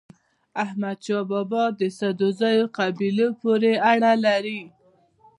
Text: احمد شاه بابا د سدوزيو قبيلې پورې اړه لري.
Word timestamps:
احمد 0.63 0.97
شاه 1.05 1.23
بابا 1.31 1.63
د 1.79 1.81
سدوزيو 1.99 2.65
قبيلې 2.77 3.27
پورې 3.41 3.73
اړه 3.91 4.11
لري. 4.25 4.61